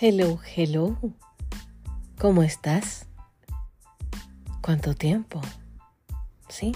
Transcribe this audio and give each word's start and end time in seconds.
Hello, 0.00 0.40
hello. 0.56 0.98
¿Cómo 2.18 2.42
estás? 2.42 3.06
¿Cuánto 4.60 4.94
tiempo? 4.94 5.40
Sí, 6.48 6.72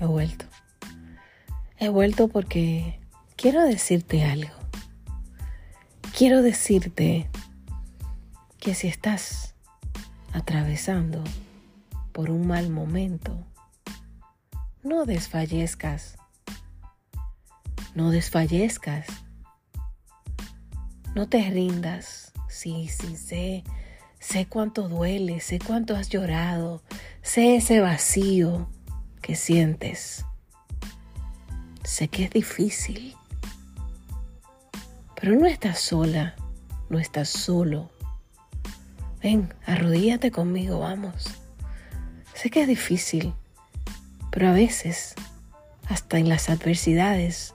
he 0.00 0.06
vuelto. 0.06 0.46
He 1.76 1.90
vuelto 1.90 2.28
porque 2.28 2.98
quiero 3.36 3.60
decirte 3.62 4.24
algo. 4.24 4.54
Quiero 6.16 6.40
decirte 6.40 7.28
que 8.58 8.74
si 8.74 8.88
estás 8.88 9.54
atravesando 10.32 11.22
por 12.12 12.30
un 12.30 12.46
mal 12.46 12.70
momento, 12.70 13.36
no 14.82 15.04
desfallezcas. 15.04 16.16
No 17.94 18.10
desfallezcas. 18.10 19.08
No 21.14 21.28
te 21.28 21.50
rindas 21.50 22.31
Sí, 22.52 22.86
sí, 22.88 23.16
sé, 23.16 23.64
sé 24.20 24.46
cuánto 24.46 24.86
duele, 24.86 25.40
sé 25.40 25.58
cuánto 25.58 25.96
has 25.96 26.10
llorado, 26.10 26.82
sé 27.22 27.56
ese 27.56 27.80
vacío 27.80 28.68
que 29.22 29.36
sientes. 29.36 30.26
Sé 31.82 32.08
que 32.08 32.24
es 32.24 32.30
difícil, 32.30 33.16
pero 35.18 35.34
no 35.34 35.46
estás 35.46 35.80
sola, 35.80 36.36
no 36.90 36.98
estás 36.98 37.30
solo. 37.30 37.90
Ven, 39.22 39.52
arrodíllate 39.64 40.30
conmigo, 40.30 40.80
vamos. 40.80 41.24
Sé 42.34 42.50
que 42.50 42.60
es 42.60 42.68
difícil, 42.68 43.32
pero 44.30 44.50
a 44.50 44.52
veces, 44.52 45.14
hasta 45.88 46.18
en 46.18 46.28
las 46.28 46.50
adversidades, 46.50 47.54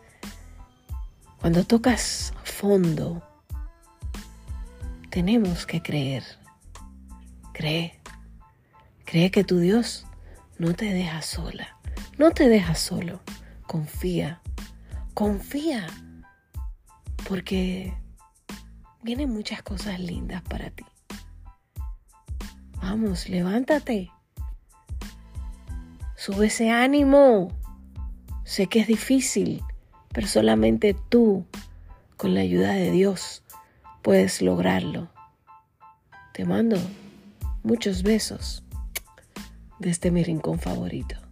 cuando 1.39 1.65
tocas 1.65 2.33
fondo, 2.43 3.21
tenemos 5.09 5.65
que 5.65 5.81
creer. 5.81 6.23
Cree. 7.53 7.99
Cree 9.05 9.31
que 9.31 9.43
tu 9.43 9.59
Dios 9.59 10.05
no 10.57 10.73
te 10.73 10.85
deja 10.85 11.21
sola. 11.21 11.77
No 12.17 12.31
te 12.31 12.49
deja 12.49 12.75
solo. 12.75 13.21
Confía. 13.65 14.41
Confía. 15.13 15.87
Porque 17.27 17.93
vienen 19.03 19.31
muchas 19.31 19.61
cosas 19.61 19.99
lindas 19.99 20.41
para 20.43 20.69
ti. 20.69 20.85
Vamos, 22.81 23.29
levántate. 23.29 24.11
Sube 26.15 26.47
ese 26.47 26.69
ánimo. 26.69 27.49
Sé 28.43 28.67
que 28.67 28.79
es 28.79 28.87
difícil, 28.87 29.63
pero 30.13 30.27
solamente 30.27 30.95
tú, 31.09 31.45
con 32.15 32.33
la 32.33 32.41
ayuda 32.41 32.71
de 32.71 32.91
Dios, 32.91 33.43
puedes 34.01 34.41
lograrlo. 34.41 35.09
Te 36.33 36.45
mando 36.45 36.77
muchos 37.63 38.03
besos 38.03 38.63
desde 39.79 40.11
mi 40.11 40.23
rincón 40.23 40.59
favorito. 40.59 41.26